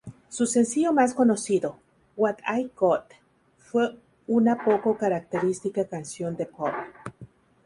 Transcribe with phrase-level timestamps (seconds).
[0.29, 1.77] Su sencillo más conocido,
[2.15, 3.03] "What I Got",
[3.59, 6.73] fue una poco característica canción de pop.